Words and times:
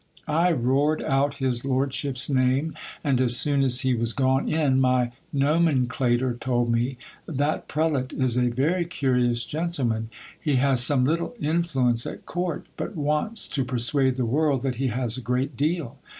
I 0.27 0.51
roared 0.51 1.03
out 1.03 1.35
his 1.35 1.63
lordship's 1.63 2.27
name, 2.27 2.73
and 3.03 3.21
as 3.21 3.37
soon 3.37 3.61
as 3.61 3.81
he 3.81 3.93
was 3.93 4.13
gone 4.13 4.49
in, 4.49 4.81
my 4.81 5.11
nomenclator 5.31 6.33
told 6.39 6.71
me— 6.71 6.97
That 7.27 7.67
prelate 7.67 8.11
is 8.11 8.35
a 8.35 8.47
very 8.49 8.85
curious 8.85 9.45
gentleman. 9.45 10.09
He 10.39 10.55
has 10.55 10.83
some 10.83 11.05
little 11.05 11.35
influence 11.39 12.07
at 12.07 12.25
court; 12.25 12.65
but 12.77 12.95
wants 12.95 13.47
to 13.49 13.63
persuade 13.63 14.15
the 14.15 14.25
world 14.25 14.63
that 14.63 14.77
he 14.77 14.87
has 14.87 15.17
a 15.17 15.21
great 15.21 15.55
deal. 15.55 15.99